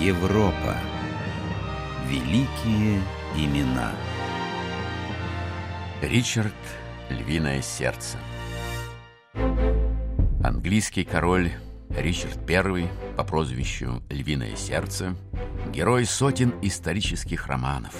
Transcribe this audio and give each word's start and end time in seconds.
Европа. 0.00 0.76
Великие 2.06 3.00
имена. 3.34 3.92
Ричард 6.02 6.52
Львиное 7.08 7.62
сердце. 7.62 8.18
Английский 10.44 11.04
король 11.04 11.50
Ричард 11.88 12.38
I 12.50 12.90
по 13.16 13.24
прозвищу 13.24 14.02
Львиное 14.10 14.54
сердце, 14.54 15.16
герой 15.72 16.04
сотен 16.04 16.54
исторических 16.60 17.46
романов. 17.46 17.94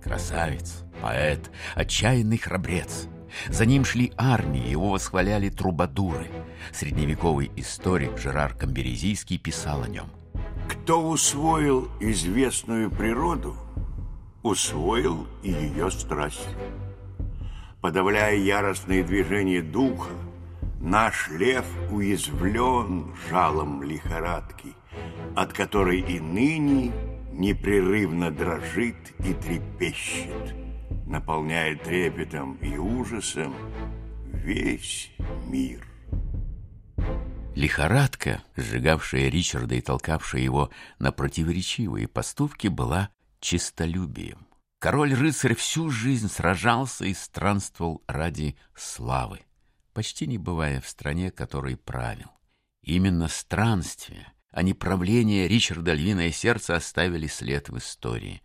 Красавец, 0.00 0.84
поэт, 1.02 1.50
отчаянный 1.74 2.38
храбрец. 2.38 3.08
За 3.48 3.66
ним 3.66 3.84
шли 3.84 4.12
армии, 4.16 4.68
его 4.68 4.90
восхваляли 4.90 5.48
трубадуры. 5.48 6.28
Средневековый 6.72 7.50
историк 7.56 8.16
Жерар 8.16 8.54
Камберезийский 8.54 9.38
писал 9.38 9.82
о 9.82 9.88
нем. 9.88 10.08
Кто 10.86 11.02
усвоил 11.02 11.88
известную 11.98 12.92
природу, 12.92 13.56
усвоил 14.44 15.26
и 15.42 15.50
ее 15.50 15.90
страсть. 15.90 16.46
Подавляя 17.80 18.36
яростные 18.36 19.02
движения 19.02 19.62
духа, 19.62 20.12
наш 20.80 21.28
лев 21.30 21.64
уязвлен 21.90 23.16
жалом 23.28 23.82
лихорадки, 23.82 24.76
от 25.34 25.52
которой 25.52 26.02
и 26.02 26.20
ныне 26.20 26.92
непрерывно 27.32 28.30
дрожит 28.30 29.12
и 29.18 29.34
трепещет, 29.34 30.54
наполняя 31.04 31.74
трепетом 31.74 32.58
и 32.62 32.78
ужасом 32.78 33.56
весь 34.28 35.10
мир. 35.48 35.95
Лихорадка, 37.56 38.44
сжигавшая 38.54 39.30
Ричарда 39.30 39.76
и 39.76 39.80
толкавшая 39.80 40.42
его 40.42 40.70
на 40.98 41.10
противоречивые 41.10 42.06
поступки, 42.06 42.68
была 42.68 43.08
чистолюбием. 43.40 44.46
Король-рыцарь 44.78 45.54
всю 45.54 45.88
жизнь 45.88 46.28
сражался 46.28 47.06
и 47.06 47.14
странствовал 47.14 48.04
ради 48.06 48.56
славы, 48.74 49.40
почти 49.94 50.26
не 50.26 50.36
бывая 50.36 50.82
в 50.82 50.88
стране, 50.88 51.30
которой 51.30 51.78
правил. 51.78 52.30
Именно 52.82 53.26
странствия, 53.26 54.34
а 54.50 54.62
не 54.62 54.74
правление 54.74 55.48
Ричарда 55.48 55.94
Львиное 55.94 56.32
Сердце 56.32 56.76
оставили 56.76 57.26
след 57.26 57.70
в 57.70 57.78
истории. 57.78 58.42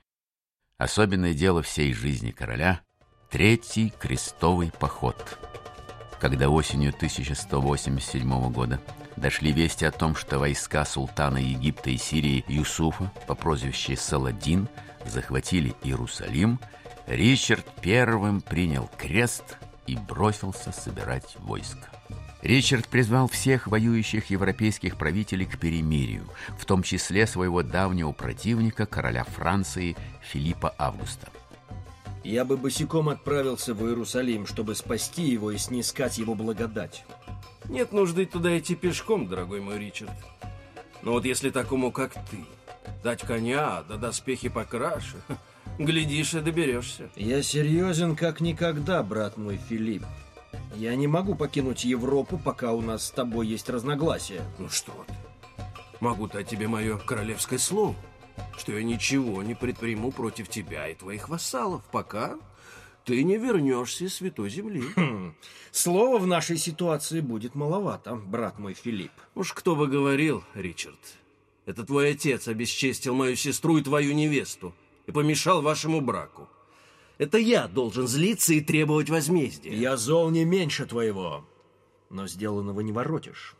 Особенное 0.77 1.33
дело 1.33 1.61
всей 1.61 1.93
жизни 1.93 2.31
короля— 2.31 2.81
Третий 3.29 3.93
крестовый 3.99 4.71
поход. 4.71 5.60
Когда 6.21 6.49
осенью 6.49 6.93
1187 6.95 8.51
года 8.51 8.79
дошли 9.17 9.51
вести 9.51 9.85
о 9.85 9.91
том, 9.91 10.15
что 10.15 10.37
войска 10.37 10.85
султана 10.85 11.39
Египта 11.39 11.89
и 11.89 11.97
Сирии 11.97 12.45
Юсуфа 12.47 13.11
по 13.25 13.33
прозвищу 13.33 13.97
Саладин 13.97 14.67
захватили 15.03 15.73
Иерусалим, 15.81 16.59
Ричард 17.07 17.65
первым 17.81 18.41
принял 18.41 18.87
крест 18.99 19.57
и 19.87 19.97
бросился 19.97 20.71
собирать 20.71 21.35
войско. 21.39 21.89
Ричард 22.43 22.87
призвал 22.87 23.27
всех 23.27 23.65
воюющих 23.65 24.29
европейских 24.29 24.97
правителей 24.97 25.47
к 25.47 25.57
перемирию, 25.57 26.27
в 26.59 26.65
том 26.65 26.83
числе 26.83 27.25
своего 27.25 27.63
давнего 27.63 28.11
противника, 28.11 28.85
короля 28.85 29.23
Франции 29.23 29.97
Филиппа 30.21 30.75
Августа. 30.77 31.29
Я 32.23 32.45
бы 32.45 32.55
босиком 32.55 33.09
отправился 33.09 33.73
в 33.73 33.85
Иерусалим, 33.85 34.45
чтобы 34.45 34.75
спасти 34.75 35.23
его 35.23 35.51
и 35.51 35.57
снискать 35.57 36.17
его 36.19 36.35
благодать. 36.35 37.03
Нет 37.65 37.91
нужды 37.91 38.25
туда 38.25 38.57
идти 38.57 38.75
пешком, 38.75 39.27
дорогой 39.27 39.61
мой 39.61 39.79
Ричард. 39.79 40.11
Но 41.01 41.13
вот 41.13 41.25
если 41.25 41.49
такому, 41.49 41.91
как 41.91 42.13
ты, 42.29 42.45
дать 43.03 43.21
коня, 43.21 43.83
да 43.87 43.97
доспехи 43.97 44.49
покраше, 44.49 45.17
глядишь 45.79 46.35
и 46.35 46.41
доберешься. 46.41 47.09
Я 47.15 47.41
серьезен 47.41 48.15
как 48.15 48.39
никогда, 48.39 49.01
брат 49.01 49.37
мой 49.37 49.57
Филипп. 49.57 50.03
Я 50.75 50.95
не 50.95 51.07
могу 51.07 51.35
покинуть 51.35 51.85
Европу, 51.85 52.39
пока 52.43 52.71
у 52.71 52.81
нас 52.81 53.05
с 53.05 53.11
тобой 53.11 53.47
есть 53.47 53.69
разногласия. 53.69 54.43
Ну 54.59 54.69
что 54.69 54.91
ты? 55.07 55.13
Могу 55.99 56.27
дать 56.27 56.47
тебе 56.47 56.67
мое 56.67 56.97
королевское 56.97 57.59
слово, 57.59 57.95
что 58.57 58.73
я 58.73 58.83
ничего 58.83 59.43
не 59.43 59.55
предприму 59.55 60.11
против 60.11 60.49
тебя 60.49 60.87
и 60.87 60.95
твоих 60.95 61.29
вассалов, 61.29 61.83
пока 61.91 62.37
ты 63.05 63.23
не 63.23 63.37
вернешься 63.37 64.05
из 64.05 64.15
Святой 64.15 64.49
Земли. 64.49 64.83
Хм, 64.95 65.33
слова 65.71 66.19
в 66.19 66.27
нашей 66.27 66.57
ситуации 66.57 67.19
будет 67.19 67.55
маловато, 67.55 68.15
брат 68.15 68.59
мой 68.59 68.73
Филипп. 68.73 69.11
Уж 69.35 69.53
кто 69.53 69.75
бы 69.75 69.87
говорил, 69.87 70.43
Ричард, 70.53 70.99
это 71.65 71.83
твой 71.83 72.11
отец 72.11 72.47
обесчестил 72.47 73.15
мою 73.15 73.35
сестру 73.35 73.77
и 73.77 73.83
твою 73.83 74.13
невесту 74.13 74.73
и 75.07 75.11
помешал 75.11 75.61
вашему 75.61 76.01
браку. 76.01 76.47
Это 77.17 77.37
я 77.37 77.67
должен 77.67 78.07
злиться 78.07 78.53
и 78.53 78.61
требовать 78.61 79.09
возмездия. 79.09 79.73
Я 79.73 79.95
зол 79.97 80.29
не 80.31 80.43
меньше 80.43 80.85
твоего, 80.85 81.45
но 82.09 82.27
сделанного 82.27 82.81
не 82.81 82.91
воротишь. 82.91 83.55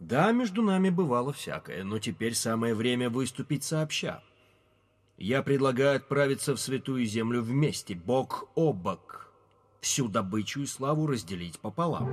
Да, 0.00 0.32
между 0.32 0.62
нами 0.62 0.90
бывало 0.90 1.32
всякое, 1.32 1.84
но 1.84 1.98
теперь 1.98 2.34
самое 2.34 2.74
время 2.74 3.08
выступить 3.08 3.62
сообща. 3.62 4.22
Я 5.16 5.42
предлагаю 5.42 5.96
отправиться 5.96 6.56
в 6.56 6.60
Святую 6.60 7.04
Землю 7.04 7.42
вместе, 7.42 7.94
бок 7.94 8.48
о 8.54 8.72
бок, 8.72 9.30
всю 9.80 10.08
добычу 10.08 10.62
и 10.62 10.66
славу 10.66 11.06
разделить 11.06 11.60
пополам. 11.60 12.12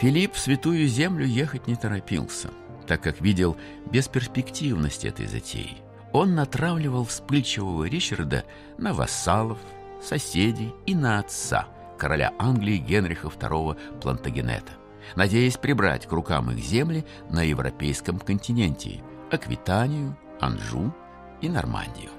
Филипп 0.00 0.34
в 0.34 0.38
Святую 0.38 0.86
Землю 0.86 1.26
ехать 1.26 1.66
не 1.66 1.76
торопился, 1.76 2.50
так 2.86 3.02
как 3.02 3.20
видел 3.20 3.56
бесперспективность 3.90 5.04
этой 5.04 5.26
затеи 5.26 5.84
он 6.14 6.36
натравливал 6.36 7.04
вспыльчивого 7.04 7.84
Ричарда 7.86 8.44
на 8.78 8.94
вассалов, 8.94 9.58
соседей 10.00 10.72
и 10.86 10.94
на 10.94 11.18
отца, 11.18 11.66
короля 11.98 12.32
Англии 12.38 12.76
Генриха 12.76 13.26
II 13.26 13.76
Плантагенета, 14.00 14.74
надеясь 15.16 15.56
прибрать 15.56 16.06
к 16.06 16.12
рукам 16.12 16.50
их 16.50 16.58
земли 16.58 17.04
на 17.30 17.42
европейском 17.42 18.18
континенте– 18.18 19.02
Аквитанию, 19.30 20.16
Анжу 20.40 20.94
и 21.40 21.48
Нормандию. 21.48 22.10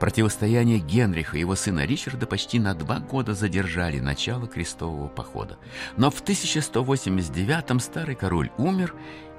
Противостояние 0.00 0.78
Генриха 0.78 1.36
и 1.36 1.40
его 1.40 1.54
сына 1.54 1.84
Ричарда 1.84 2.26
почти 2.26 2.58
на 2.58 2.74
два 2.74 2.98
года 2.98 3.34
задержали 3.34 4.00
начало 4.00 4.46
крестового 4.46 5.08
похода. 5.08 5.58
Но 5.96 6.10
в 6.10 6.20
1189 6.20 7.82
старый 7.82 8.14
король 8.14 8.50
умер, 8.58 8.94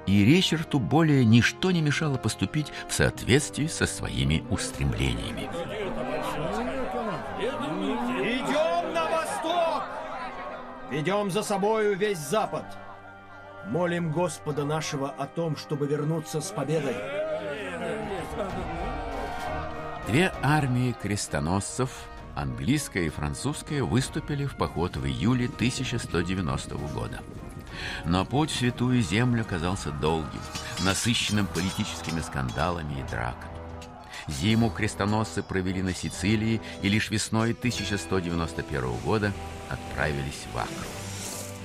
и 0.06 0.24
Ричарду 0.24 0.78
более 0.78 1.24
ничто 1.24 1.70
не 1.70 1.82
мешало 1.82 2.16
поступить 2.16 2.72
в 2.88 2.94
соответствии 2.94 3.66
со 3.66 3.86
своими 3.86 4.42
устремлениями. 4.50 5.48
Идем 8.18 8.94
на 8.94 9.10
восток! 9.10 9.84
Ведем 10.90 11.30
за 11.30 11.42
собою 11.42 11.96
весь 11.96 12.18
Запад. 12.18 12.64
Молим 13.66 14.10
Господа 14.10 14.64
нашего 14.64 15.10
о 15.10 15.26
том, 15.26 15.56
чтобы 15.56 15.86
вернуться 15.86 16.40
с 16.40 16.50
победой. 16.50 16.96
Две 20.08 20.32
армии 20.42 20.92
крестоносцев, 21.00 21.90
английская 22.34 23.04
и 23.04 23.10
французская, 23.10 23.82
выступили 23.82 24.46
в 24.46 24.56
поход 24.56 24.96
в 24.96 25.06
июле 25.06 25.46
1190 25.46 26.74
года. 26.76 27.20
Но 28.04 28.24
путь 28.24 28.50
в 28.50 28.56
Святую 28.56 29.02
Землю 29.02 29.44
казался 29.44 29.90
долгим, 29.92 30.40
насыщенным 30.84 31.46
политическими 31.46 32.20
скандалами 32.20 33.00
и 33.00 33.10
драками. 33.10 33.50
Зиму 34.26 34.70
крестоносцы 34.70 35.42
провели 35.42 35.82
на 35.82 35.94
Сицилии 35.94 36.60
и 36.82 36.88
лишь 36.88 37.10
весной 37.10 37.52
1191 37.52 38.92
года 39.04 39.32
отправились 39.68 40.46
в 40.52 40.58
Акру. 40.58 40.88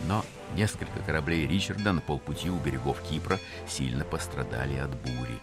Но 0.08 0.24
несколько 0.56 1.00
кораблей 1.06 1.46
Ричарда 1.46 1.94
на 1.94 2.02
полпути 2.02 2.50
у 2.50 2.58
берегов 2.58 3.02
Кипра 3.02 3.40
сильно 3.68 4.04
пострадали 4.04 4.78
от 4.78 4.96
бури. 4.96 5.40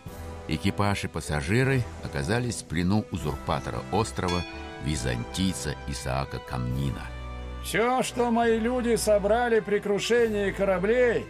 Экипаж 0.48 1.04
и 1.04 1.08
пассажиры 1.08 1.84
оказались 2.04 2.62
в 2.62 2.64
плену 2.64 3.04
узурпатора 3.12 3.82
острова, 3.92 4.42
византийца 4.84 5.74
Исаака 5.86 6.38
Камнина– 6.38 7.06
все, 7.62 8.02
что 8.02 8.30
мои 8.30 8.58
люди 8.58 8.96
собрали 8.96 9.60
при 9.60 9.78
крушении 9.78 10.50
кораблей, 10.50 11.24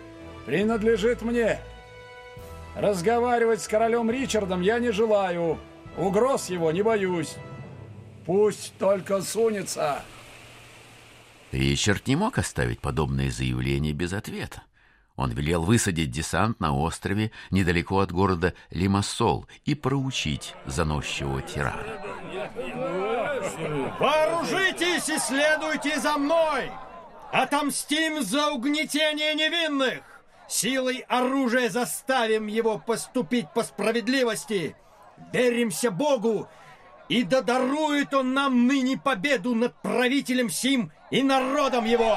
принадлежит 0.46 1.22
мне. 1.22 1.60
Разговаривать 2.74 3.60
с 3.60 3.68
королем 3.68 4.10
Ричардом 4.10 4.62
я 4.62 4.78
не 4.78 4.92
желаю. 4.92 5.58
Угроз 5.96 6.48
его 6.48 6.72
не 6.72 6.82
боюсь. 6.82 7.36
Пусть 8.24 8.72
только 8.78 9.20
сунется. 9.20 10.02
Ричард 11.52 12.06
не 12.06 12.16
мог 12.16 12.38
оставить 12.38 12.80
подобное 12.80 13.30
заявление 13.30 13.92
без 13.92 14.14
ответа. 14.14 14.62
Он 15.16 15.30
велел 15.30 15.62
высадить 15.62 16.10
десант 16.10 16.58
на 16.60 16.74
острове 16.74 17.30
недалеко 17.50 18.00
от 18.00 18.10
города 18.10 18.54
Лимассол 18.70 19.46
и 19.66 19.74
проучить 19.74 20.54
заносчивого 20.64 21.42
тирана. 21.42 21.84
Вооружитесь 24.00 25.10
и 25.10 25.18
следуйте 25.18 26.00
за 26.00 26.16
мной! 26.16 26.72
Отомстим 27.30 28.22
за 28.22 28.50
угнетение 28.50 29.34
невинных! 29.34 30.02
Силой 30.48 31.04
оружия 31.08 31.68
заставим 31.68 32.46
его 32.46 32.78
поступить 32.78 33.52
по 33.52 33.62
справедливости 33.62 34.74
веримся 35.32 35.90
Богу, 35.90 36.48
и 37.12 37.24
да 37.24 37.42
дарует 37.42 38.14
Он 38.14 38.32
нам 38.32 38.66
ныне 38.66 38.96
победу 38.96 39.54
над 39.54 39.74
правителем 39.82 40.48
сим 40.48 40.90
и 41.10 41.22
народом 41.22 41.84
его!» 41.84 42.16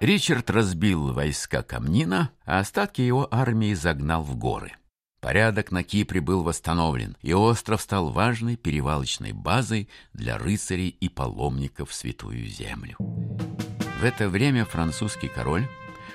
Ричард 0.00 0.50
разбил 0.50 1.12
войска 1.12 1.62
Камнина, 1.62 2.30
а 2.44 2.58
остатки 2.58 3.00
его 3.00 3.28
армии 3.30 3.74
загнал 3.74 4.22
в 4.22 4.36
горы. 4.36 4.72
Порядок 5.20 5.70
на 5.70 5.84
Кипре 5.84 6.20
был 6.20 6.42
восстановлен, 6.42 7.16
и 7.22 7.32
остров 7.32 7.80
стал 7.80 8.10
важной 8.10 8.56
перевалочной 8.56 9.32
базой 9.32 9.88
для 10.12 10.36
рыцарей 10.36 10.88
и 10.88 11.08
паломников 11.08 11.90
в 11.90 11.94
Святую 11.94 12.44
Землю. 12.46 12.96
В 12.98 14.04
это 14.04 14.28
время 14.28 14.66
французский 14.66 15.28
король 15.28 15.66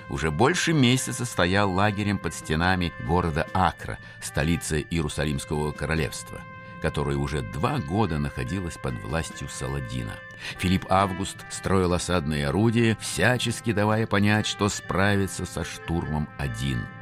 уже 0.10 0.32
больше 0.32 0.74
месяца 0.74 1.26
стоял 1.26 1.72
лагерем 1.72 2.18
под 2.18 2.34
стенами 2.34 2.94
города 3.06 3.48
Акра, 3.54 3.98
столицы 4.22 4.86
Иерусалимского 4.90 5.72
королевства, 5.72 6.42
которое 6.82 7.18
уже 7.18 7.42
два 7.42 7.80
года 7.80 8.18
находилось 8.18 8.78
под 8.78 8.96
властью 9.04 9.48
Саладина. 9.50 10.14
Филипп 10.58 10.86
Август 10.90 11.38
строил 11.50 11.94
осадные 11.94 12.48
орудия, 12.48 12.98
всячески 13.00 13.72
давая 13.72 14.08
понять, 14.08 14.48
что 14.48 14.70
справится 14.70 15.46
со 15.46 15.64
штурмом 15.64 16.30
один– 16.38 16.86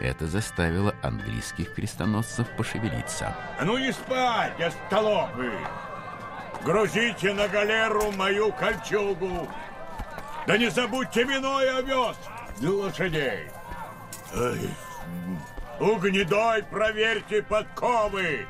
это 0.00 0.28
заставило 0.28 0.94
английских 1.02 1.74
крестоносцев 1.74 2.48
пошевелиться. 2.56 3.34
Ну 3.62 3.78
не 3.78 3.92
спать, 3.92 4.60
остолопы! 4.60 5.52
Грузите 6.64 7.32
на 7.32 7.48
галеру 7.48 8.12
мою 8.12 8.52
кольчугу! 8.52 9.48
Да 10.48 10.56
не 10.56 10.70
забудьте 10.70 11.24
вино 11.24 11.60
и 11.62 11.66
овес 11.66 12.16
для 12.58 12.70
лошадей! 12.70 13.50
Ай, 14.34 14.58
у 15.78 15.96
гнедой 15.96 16.62
проверьте 16.62 17.42
подковы! 17.42 18.46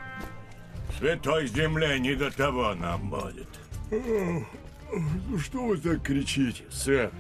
Святой 0.97 1.49
земле 1.49 1.99
не 1.99 2.15
до 2.15 2.31
того 2.31 2.73
нам 2.75 3.11
будет. 3.11 3.49
Ну 3.91 5.39
что 5.41 5.65
вы 5.65 5.77
так 5.79 6.01
кричите, 6.03 6.63
сэр? 6.71 7.11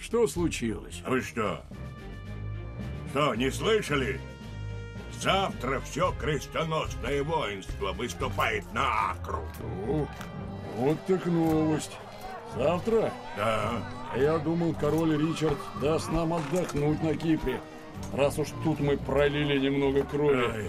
Что 0.00 0.28
случилось? 0.28 1.02
А 1.04 1.10
вы 1.10 1.22
что, 1.22 1.64
что, 3.10 3.34
не 3.34 3.50
слышали? 3.50 4.20
Завтра 5.20 5.80
все 5.80 6.14
крестоносное 6.20 7.24
воинство 7.24 7.92
выступает 7.92 8.72
на 8.72 9.10
Акру. 9.10 9.42
О, 9.88 10.06
вот 10.76 11.04
так 11.06 11.26
новость. 11.26 11.98
Завтра? 12.54 13.12
Да. 13.36 13.82
Я 14.16 14.38
думал, 14.38 14.74
король 14.74 15.16
Ричард 15.16 15.58
даст 15.80 16.10
нам 16.10 16.34
отдохнуть 16.34 17.02
на 17.02 17.14
Кипре, 17.14 17.60
раз 18.12 18.38
уж 18.38 18.48
тут 18.64 18.80
мы 18.80 18.96
пролили 18.96 19.58
немного 19.58 20.02
крови. 20.02 20.44
Ай, 20.52 20.66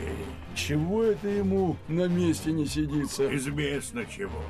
Чего 0.56 1.04
это 1.04 1.28
ему 1.28 1.76
на 1.88 2.08
месте 2.08 2.52
не 2.52 2.66
сидится? 2.68 3.36
известно 3.36 4.06
чего. 4.06 4.42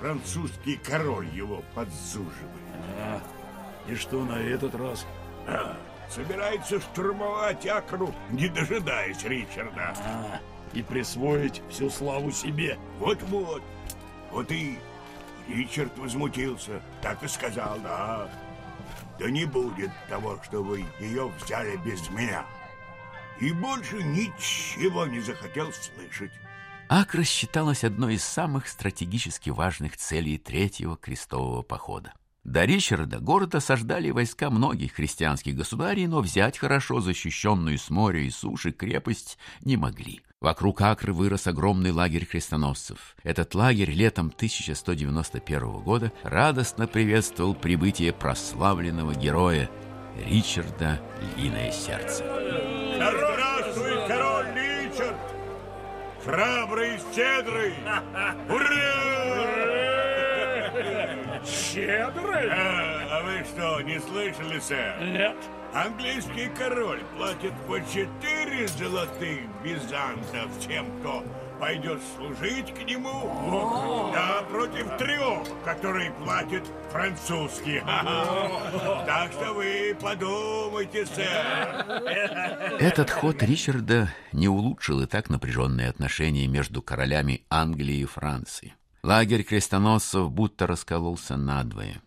Французский 0.00 0.78
король 0.84 1.28
его 1.34 1.62
подзуживает. 1.74 2.34
А, 3.00 3.18
и 3.88 3.94
что 3.94 4.22
на 4.24 4.38
этот 4.40 4.74
раз? 4.74 5.06
А, 5.46 5.74
собирается 6.10 6.78
штурмовать 6.80 7.66
Акру, 7.66 8.12
не 8.30 8.48
дожидаясь 8.48 9.24
Ричарда. 9.24 9.94
А, 10.04 10.40
и 10.74 10.82
присвоить 10.82 11.62
всю 11.70 11.88
славу 11.88 12.30
себе. 12.30 12.76
Вот-вот. 12.98 13.62
Вот 14.32 14.52
и 14.52 14.76
Ричард 15.48 15.96
возмутился. 15.98 16.82
Так 17.02 17.22
и 17.22 17.28
сказал, 17.28 17.78
да. 17.80 18.28
Да 19.18 19.30
не 19.30 19.44
будет 19.44 19.90
того, 20.08 20.38
что 20.44 20.62
вы 20.62 20.84
ее 21.00 21.30
взяли 21.40 21.76
без 21.78 22.08
меня. 22.10 22.44
И 23.40 23.52
больше 23.52 24.02
ничего 24.02 25.06
не 25.06 25.20
захотел 25.20 25.72
слышать. 25.72 26.32
Акра 26.88 27.24
считалась 27.24 27.84
одной 27.84 28.14
из 28.14 28.24
самых 28.24 28.68
стратегически 28.68 29.50
важных 29.50 29.96
целей 29.96 30.38
Третьего 30.38 30.96
крестового 30.96 31.62
похода. 31.62 32.12
До 32.44 32.64
Ричарда 32.64 33.18
город 33.18 33.56
осаждали 33.56 34.10
войска 34.10 34.50
многих 34.50 34.92
христианских 34.92 35.56
государей, 35.56 36.06
но 36.06 36.20
взять 36.20 36.58
хорошо 36.58 37.00
защищенную 37.00 37.76
с 37.76 37.90
моря 37.90 38.20
и 38.20 38.30
суши 38.30 38.70
крепость 38.70 39.36
не 39.62 39.76
могли. 39.76 40.22
Вокруг 40.40 40.82
Акры 40.82 41.14
вырос 41.14 41.46
огромный 41.46 41.92
лагерь 41.92 42.26
крестоносцев. 42.26 43.16
Этот 43.22 43.54
лагерь 43.54 43.90
летом 43.90 44.26
1191 44.34 45.78
года 45.78 46.12
радостно 46.22 46.86
приветствовал 46.86 47.54
прибытие 47.54 48.12
прославленного 48.12 49.14
героя 49.14 49.70
Ричарда 50.26 51.00
Львиное 51.36 51.72
Сердце. 51.72 52.22
Да 52.98 53.12
здравствует 53.12 54.06
король 54.06 54.46
Ричард! 54.54 55.16
Храбрый 56.22 56.96
и 56.96 56.98
щедрый! 57.14 57.74
Ура! 58.50 59.06
Щедрый? 61.46 62.50
А, 62.50 63.06
а 63.10 63.22
вы 63.22 63.44
что, 63.44 63.80
не 63.82 64.00
слышали, 64.00 64.58
сэр? 64.58 65.00
Нет. 65.00 65.36
Английский 65.76 66.48
король 66.56 67.02
платит 67.18 67.52
по 67.66 67.78
четыре 67.80 68.66
золотых 68.66 69.40
бизантов 69.62 70.50
тем, 70.66 70.86
кто 71.00 71.22
пойдет 71.60 72.00
служить 72.16 72.72
к 72.72 72.82
нему. 72.82 74.10
Да, 74.10 74.42
против 74.48 74.96
трех, 74.96 75.46
которые 75.66 76.12
платит 76.12 76.64
французский. 76.90 77.82
Так 79.06 79.32
что 79.32 79.52
вы 79.52 79.94
подумайте, 80.00 81.04
сэр. 81.04 82.80
Этот 82.80 83.10
ход 83.10 83.42
Ричарда 83.42 84.08
не 84.32 84.48
улучшил 84.48 85.02
и 85.02 85.06
так 85.06 85.28
напряженные 85.28 85.90
отношения 85.90 86.46
между 86.46 86.80
королями 86.80 87.42
Англии 87.50 87.98
и 87.98 88.06
Франции. 88.06 88.74
Лагерь 89.02 89.42
крестоносцев 89.42 90.30
будто 90.32 90.66
раскололся 90.66 91.36
надвое. 91.36 92.00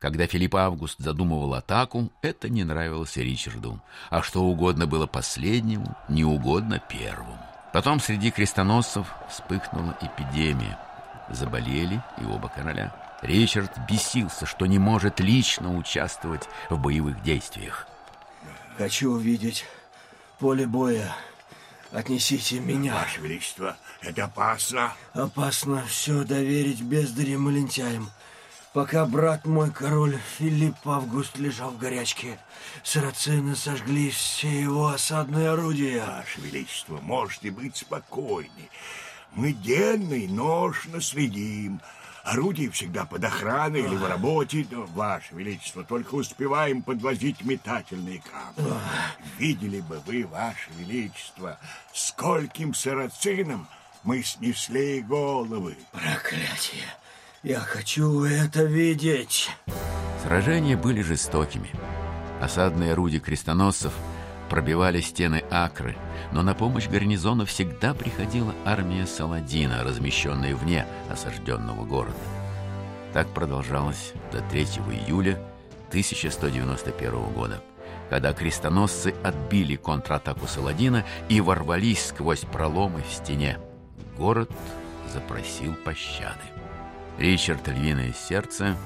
Когда 0.00 0.26
Филипп 0.26 0.56
Август 0.56 0.98
задумывал 0.98 1.52
атаку, 1.52 2.10
это 2.22 2.48
не 2.48 2.64
нравилось 2.64 3.18
Ричарду, 3.18 3.80
а 4.08 4.22
что 4.22 4.42
угодно 4.42 4.86
было 4.86 5.06
последнему, 5.06 5.94
не 6.08 6.24
угодно 6.24 6.78
первому. 6.78 7.38
Потом 7.74 8.00
среди 8.00 8.30
крестоносцев 8.30 9.06
вспыхнула 9.28 9.96
эпидемия. 10.00 10.78
Заболели 11.28 12.02
и 12.18 12.24
оба 12.24 12.48
короля. 12.48 12.96
Ричард 13.20 13.72
бесился, 13.88 14.46
что 14.46 14.64
не 14.64 14.78
может 14.78 15.20
лично 15.20 15.76
участвовать 15.76 16.48
в 16.70 16.78
боевых 16.78 17.22
действиях. 17.22 17.86
Хочу 18.78 19.12
увидеть 19.12 19.66
поле 20.38 20.66
боя. 20.66 21.14
Отнесите 21.92 22.58
меня. 22.58 22.94
Ваше 22.94 23.20
Величество, 23.20 23.76
это 24.00 24.24
опасно. 24.24 24.94
Опасно 25.12 25.84
все 25.86 26.24
доверить 26.24 26.80
бездарям 26.80 27.50
и 27.50 27.52
лентяям. 27.52 28.10
Пока 28.72 29.04
брат 29.04 29.46
мой, 29.46 29.72
король 29.72 30.16
Филипп 30.38 30.76
Август, 30.86 31.36
лежал 31.38 31.70
в 31.70 31.78
горячке, 31.78 32.38
сарацины 32.84 33.56
сожгли 33.56 34.10
все 34.10 34.60
его 34.60 34.88
осадные 34.88 35.50
орудия. 35.50 36.04
Ваше 36.06 36.40
Величество, 36.40 37.00
можете 37.00 37.50
быть 37.50 37.76
спокойны. 37.76 38.70
Мы 39.32 39.52
денно 39.52 40.14
и 40.14 40.28
ношно 40.28 41.00
следим. 41.00 41.80
Орудие 42.22 42.70
всегда 42.70 43.06
под 43.06 43.24
охраной 43.24 43.80
или 43.80 43.96
в 43.96 44.06
работе. 44.06 44.64
Но, 44.70 44.84
Ваше 44.84 45.34
Величество, 45.34 45.82
только 45.82 46.14
успеваем 46.14 46.82
подвозить 46.82 47.42
метательные 47.44 48.22
камни. 48.22 48.72
Видели 49.38 49.80
бы 49.80 50.00
вы, 50.06 50.26
Ваше 50.26 50.70
Величество, 50.78 51.58
скольким 51.92 52.74
сарацинам 52.74 53.66
мы 54.04 54.22
снесли 54.22 55.00
головы. 55.00 55.76
Проклятие! 55.90 56.84
Я 57.42 57.60
хочу 57.60 58.24
это 58.24 58.64
видеть. 58.64 59.48
Сражения 60.22 60.76
были 60.76 61.00
жестокими. 61.00 61.70
Осадные 62.38 62.92
орудия 62.92 63.18
крестоносцев 63.18 63.94
пробивали 64.50 65.00
стены 65.00 65.42
Акры, 65.50 65.96
но 66.32 66.42
на 66.42 66.54
помощь 66.54 66.86
гарнизону 66.86 67.46
всегда 67.46 67.94
приходила 67.94 68.54
армия 68.66 69.06
Саладина, 69.06 69.84
размещенная 69.84 70.54
вне 70.54 70.84
осажденного 71.10 71.86
города. 71.86 72.18
Так 73.14 73.26
продолжалось 73.28 74.12
до 74.30 74.42
3 74.42 74.64
июля 75.06 75.42
1191 75.88 77.32
года, 77.32 77.62
когда 78.10 78.34
крестоносцы 78.34 79.14
отбили 79.24 79.76
контратаку 79.76 80.46
Саладина 80.46 81.06
и 81.30 81.40
ворвались 81.40 82.08
сквозь 82.08 82.40
проломы 82.40 83.02
в 83.02 83.10
стене. 83.10 83.58
Город 84.18 84.50
запросил 85.10 85.74
пощады. 85.74 86.59
Ричард 87.18 87.68
Львиное 87.68 88.12
Сердце 88.12 88.76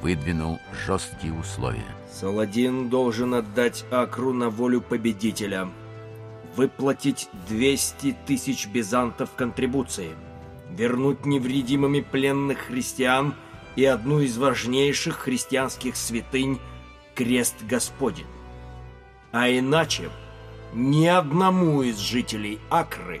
выдвинул 0.00 0.58
жесткие 0.86 1.32
условия. 1.32 1.86
Саладин 2.12 2.88
должен 2.88 3.34
отдать 3.34 3.84
Акру 3.90 4.32
на 4.32 4.50
волю 4.50 4.80
победителя. 4.80 5.68
Выплатить 6.56 7.28
200 7.48 8.16
тысяч 8.26 8.66
бизантов 8.66 9.30
контрибуции. 9.34 10.10
Вернуть 10.70 11.24
невредимыми 11.24 12.00
пленных 12.00 12.58
христиан 12.58 13.34
и 13.76 13.84
одну 13.84 14.20
из 14.20 14.36
важнейших 14.36 15.18
христианских 15.18 15.96
святынь– 15.96 16.58
крест 17.14 17.56
Господень. 17.62 18.26
А 19.32 19.48
иначе 19.48 20.10
ни 20.74 21.06
одному 21.06 21.82
из 21.82 21.98
жителей 21.98 22.58
Акры 22.70 23.20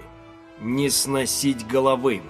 не 0.60 0.90
сносить 0.90 1.66
головы. 1.66 2.22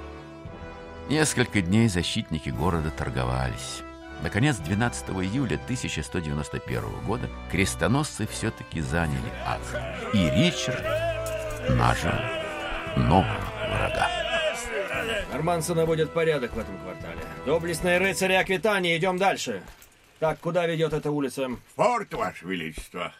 Несколько 1.08 1.60
дней 1.60 1.88
защитники 1.88 2.48
города 2.48 2.90
торговались. 2.90 3.82
Наконец, 4.22 4.56
12 4.58 5.10
июля 5.10 5.56
1191 5.56 7.04
года 7.06 7.28
крестоносцы 7.50 8.26
все-таки 8.26 8.80
заняли 8.80 9.32
Акр. 9.44 9.82
И 10.14 10.30
Ричард 10.30 10.84
нажил 11.70 12.12
нового 12.96 13.26
врага. 13.68 14.08
Норманцы 15.32 15.74
наводят 15.74 16.12
порядок 16.12 16.54
в 16.54 16.58
этом 16.58 16.78
квартале. 16.78 17.20
Доблестные 17.46 17.98
рыцари 17.98 18.34
Аквитании, 18.34 18.96
идем 18.96 19.18
дальше. 19.18 19.62
Так, 20.20 20.38
куда 20.38 20.66
ведет 20.66 20.92
эта 20.92 21.10
улица? 21.10 21.48
Форт, 21.74 22.14
Ваше 22.14 22.46
Величество. 22.46 23.12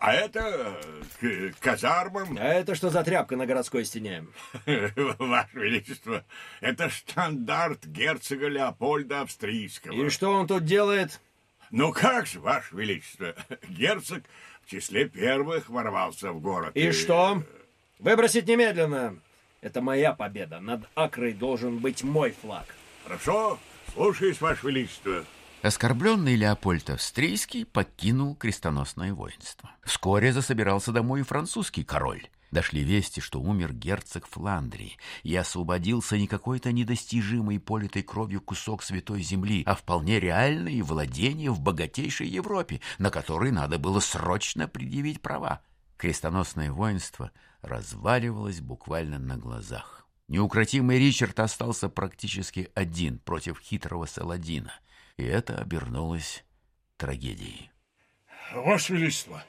А 0.00 0.14
это 0.14 0.80
к 1.20 1.60
казармам. 1.60 2.38
А 2.40 2.54
это 2.54 2.74
что 2.74 2.88
за 2.88 3.04
тряпка 3.04 3.36
на 3.36 3.44
городской 3.44 3.84
стене? 3.84 4.24
Ваше 4.66 5.58
Величество, 5.58 6.24
это 6.62 6.88
штандарт 6.88 7.84
герцога 7.86 8.48
Леопольда 8.48 9.20
Австрийского. 9.20 9.92
И 9.92 10.08
что 10.08 10.32
он 10.32 10.46
тут 10.46 10.64
делает? 10.64 11.20
Ну 11.70 11.92
как 11.92 12.26
же, 12.26 12.40
Ваше 12.40 12.74
Величество, 12.76 13.34
герцог 13.68 14.24
в 14.64 14.70
числе 14.70 15.06
первых 15.06 15.68
ворвался 15.68 16.32
в 16.32 16.40
город. 16.40 16.70
И 16.74 16.92
что? 16.92 17.42
Выбросить 17.98 18.48
немедленно. 18.48 19.18
Это 19.60 19.82
моя 19.82 20.14
победа. 20.14 20.60
Над 20.60 20.80
Акрой 20.94 21.34
должен 21.34 21.76
быть 21.78 22.02
мой 22.02 22.30
флаг. 22.40 22.64
Хорошо, 23.04 23.58
слушаюсь, 23.92 24.40
Ваше 24.40 24.66
Величество. 24.68 25.26
Оскорбленный 25.62 26.36
Леопольд 26.36 26.88
Австрийский 26.88 27.66
покинул 27.66 28.34
крестоносное 28.34 29.12
воинство. 29.12 29.70
Вскоре 29.84 30.32
засобирался 30.32 30.90
домой 30.90 31.20
и 31.20 31.22
французский 31.22 31.84
король. 31.84 32.28
Дошли 32.50 32.82
вести, 32.82 33.20
что 33.20 33.42
умер 33.42 33.74
герцог 33.74 34.26
Фландрии, 34.26 34.96
и 35.22 35.36
освободился 35.36 36.16
не 36.16 36.26
какой-то 36.26 36.72
недостижимый 36.72 37.60
политой 37.60 38.02
кровью 38.02 38.40
кусок 38.40 38.82
святой 38.82 39.20
земли, 39.20 39.62
а 39.66 39.74
вполне 39.74 40.18
реальные 40.18 40.82
владения 40.82 41.50
в 41.50 41.60
богатейшей 41.60 42.28
Европе, 42.28 42.80
на 42.98 43.10
которые 43.10 43.52
надо 43.52 43.78
было 43.78 44.00
срочно 44.00 44.66
предъявить 44.66 45.20
права. 45.20 45.60
Крестоносное 45.98 46.72
воинство 46.72 47.32
разваливалось 47.60 48.62
буквально 48.62 49.18
на 49.18 49.36
глазах. 49.36 50.06
Неукротимый 50.26 50.98
Ричард 50.98 51.38
остался 51.38 51.90
практически 51.90 52.70
один 52.74 53.18
против 53.18 53.60
хитрого 53.60 54.06
Саладина— 54.06 54.72
и 55.20 55.24
это 55.24 55.56
обернулось 55.56 56.44
трагедией. 56.96 57.70
Ваше 58.54 58.94
Величество! 58.94 59.44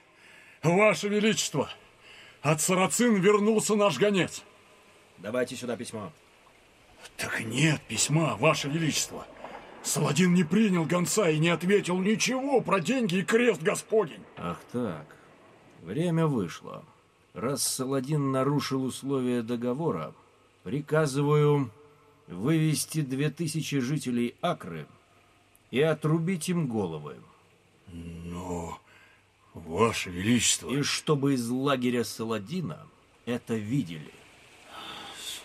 Ваше 0.63 1.07
Величество! 1.07 1.69
От 2.41 2.59
Сарацин 2.59 3.15
вернулся 3.21 3.75
наш 3.75 3.97
гонец. 3.97 4.43
Давайте 5.17 5.55
сюда 5.55 5.77
письмо. 5.77 6.11
Так 7.17 7.39
нет 7.45 7.81
письма, 7.87 8.35
Ваше 8.35 8.67
Величество. 8.67 9.25
Саладин 9.81 10.33
не 10.33 10.43
принял 10.43 10.85
гонца 10.85 11.29
и 11.29 11.39
не 11.39 11.49
ответил 11.49 11.97
ничего 11.97 12.61
про 12.61 12.79
деньги 12.79 13.15
и 13.15 13.23
крест 13.23 13.61
Господень. 13.61 14.23
Ах 14.37 14.59
так. 14.71 15.05
Время 15.81 16.27
вышло. 16.27 16.83
Раз 17.33 17.63
Саладин 17.63 18.31
нарушил 18.31 18.83
условия 18.83 19.41
договора, 19.41 20.13
приказываю 20.63 21.71
вывести 22.27 23.01
две 23.01 23.29
тысячи 23.29 23.79
жителей 23.79 24.35
Акры 24.41 24.85
и 25.71 25.81
отрубить 25.81 26.49
им 26.49 26.67
головы. 26.67 27.15
Но, 27.87 28.77
Ваше 29.53 30.09
Величество... 30.09 30.69
И 30.69 30.83
чтобы 30.83 31.33
из 31.33 31.49
лагеря 31.49 32.03
Саладина 32.03 32.85
это 33.25 33.55
видели. 33.55 34.11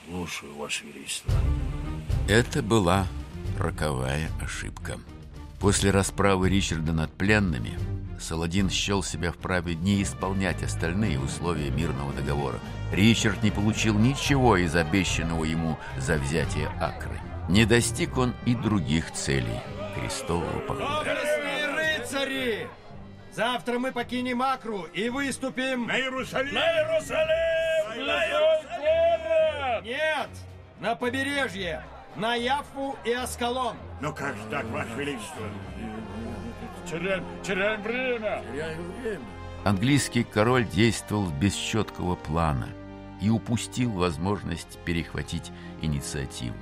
Слушаю, 0.06 0.54
Ваше 0.56 0.85
Величество. 0.85 1.33
Это 2.28 2.62
была 2.62 3.06
роковая 3.59 4.30
ошибка. 4.42 4.99
После 5.61 5.90
расправы 5.90 6.50
Ричарда 6.50 6.92
над 6.92 7.11
пленными, 7.12 7.78
Саладин 8.21 8.68
счел 8.68 9.02
себя 9.02 9.33
вправе 9.33 9.75
не 9.75 10.02
исполнять 10.02 10.62
остальные 10.62 11.21
условия 11.21 11.71
мирного 11.71 12.12
договора. 12.12 12.59
Ричард 12.92 13.42
не 13.42 13.50
получил 13.50 13.99
ничего 13.99 14.56
из 14.56 14.75
обещанного 14.75 15.45
ему 15.45 15.78
за 15.99 16.18
взятие 16.18 16.68
Акры. 16.80 17.21
Не 17.49 17.64
достиг 17.64 18.16
он 18.18 18.35
и 18.45 18.54
других 18.54 19.12
целей– 19.12 19.61
крестового 20.00 20.60
похода. 20.60 21.04
Доблестные 21.04 21.98
рыцари! 21.98 22.68
Завтра 23.32 23.78
мы 23.78 23.92
покинем 23.92 24.42
Акру 24.42 24.84
и 24.94 25.08
выступим... 25.08 25.86
На 25.86 25.98
Иерусалим! 25.98 26.54
На 26.54 26.60
Иерусалим! 26.60 28.06
На 28.06 28.24
Иерусалим! 28.26 29.84
Нет! 29.84 30.30
На 30.80 30.94
побережье! 30.94 31.82
На 32.16 32.34
Яфу 32.34 32.96
и 33.04 33.12
Аскалон! 33.12 33.76
Но 34.00 34.12
как 34.12 34.34
же 34.36 34.42
так, 34.50 34.64
Ваше 34.70 34.94
Величество? 34.96 35.46
Теряем, 36.86 37.24
теряем 37.42 37.82
время! 37.82 38.42
Английский 39.64 40.24
король 40.24 40.64
действовал 40.66 41.28
без 41.28 41.54
четкого 41.54 42.14
плана 42.14 42.68
и 43.20 43.28
упустил 43.28 43.90
возможность 43.90 44.78
перехватить 44.84 45.50
инициативу. 45.82 46.56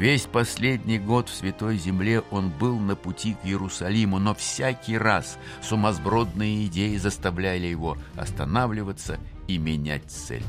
Весь 0.00 0.22
последний 0.22 0.98
год 0.98 1.28
в 1.28 1.34
Святой 1.34 1.76
Земле 1.76 2.22
он 2.30 2.48
был 2.48 2.78
на 2.78 2.96
пути 2.96 3.34
к 3.34 3.44
Иерусалиму, 3.44 4.18
но 4.18 4.34
всякий 4.34 4.96
раз 4.96 5.36
сумасбродные 5.60 6.64
идеи 6.68 6.96
заставляли 6.96 7.66
его 7.66 7.98
останавливаться 8.16 9.20
и 9.46 9.58
менять 9.58 10.10
цель. 10.10 10.42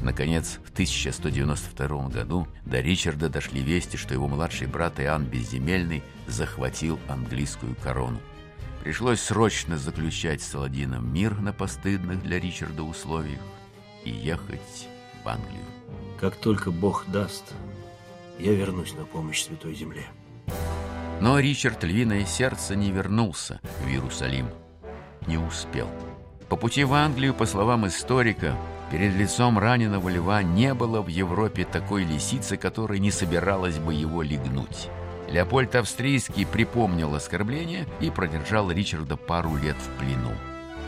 Наконец, 0.00 0.58
в 0.64 0.72
1192 0.72 2.08
году 2.08 2.48
до 2.64 2.80
Ричарда 2.80 3.28
дошли 3.28 3.60
вести, 3.60 3.98
что 3.98 4.14
его 4.14 4.26
младший 4.26 4.68
брат 4.68 4.98
Иоанн 5.00 5.26
Безземельный 5.26 6.02
захватил 6.26 6.98
английскую 7.08 7.76
корону. 7.76 8.22
Пришлось 8.82 9.20
срочно 9.20 9.76
заключать 9.76 10.40
с 10.40 10.46
Саладином 10.46 11.12
мир 11.12 11.38
на 11.38 11.52
постыдных 11.52 12.22
для 12.22 12.40
Ричарда 12.40 12.84
условиях 12.84 13.42
и 14.06 14.10
ехать 14.10 14.88
в 15.22 15.28
Англию. 15.28 15.66
Как 16.18 16.36
только 16.36 16.70
Бог 16.70 17.04
даст, 17.08 17.52
я 18.38 18.52
вернусь 18.52 18.94
на 18.94 19.04
помощь 19.04 19.42
Святой 19.42 19.74
Земле. 19.74 20.06
Но 21.20 21.38
Ричард 21.38 21.84
Львиное 21.84 22.24
Сердце 22.24 22.74
не 22.74 22.90
вернулся 22.90 23.60
в 23.84 23.88
Иерусалим. 23.88 24.48
Не 25.26 25.38
успел. 25.38 25.88
По 26.48 26.56
пути 26.56 26.84
в 26.84 26.92
Англию, 26.92 27.32
по 27.32 27.46
словам 27.46 27.86
историка, 27.86 28.56
перед 28.90 29.14
лицом 29.14 29.58
раненого 29.58 30.08
льва 30.08 30.42
не 30.42 30.74
было 30.74 31.00
в 31.00 31.06
Европе 31.06 31.64
такой 31.64 32.04
лисицы, 32.04 32.56
которая 32.56 32.98
не 32.98 33.10
собиралась 33.10 33.78
бы 33.78 33.94
его 33.94 34.22
легнуть. 34.22 34.88
Леопольд 35.28 35.74
Австрийский 35.76 36.44
припомнил 36.44 37.14
оскорбление 37.14 37.86
и 38.00 38.10
продержал 38.10 38.70
Ричарда 38.70 39.16
пару 39.16 39.56
лет 39.56 39.76
в 39.76 39.98
плену. 39.98 40.32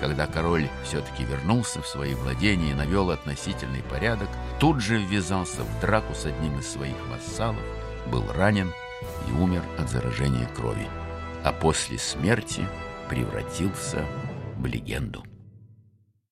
Когда 0.01 0.27
король 0.27 0.69
все-таки 0.83 1.25
вернулся 1.25 1.81
в 1.81 1.87
свои 1.87 2.15
владения 2.15 2.73
и 2.73 2.75
навел 2.75 3.11
относительный 3.11 3.83
порядок, 3.83 4.29
тут 4.61 4.81
же 4.81 4.99
ввязался 4.99 5.63
в 5.63 5.81
драку 5.81 6.15
с 6.15 6.27
одним 6.27 6.59
из 6.59 6.69
своих 6.71 6.97
вассалов, 7.09 7.63
был 8.07 8.25
ранен 8.33 8.73
и 9.29 9.33
умер 9.33 9.63
от 9.79 9.89
заражения 9.89 10.47
крови, 10.49 10.89
а 11.43 11.53
после 11.53 11.99
смерти 11.99 12.67
превратился 13.09 14.05
в 14.57 14.67
легенду. 14.67 15.25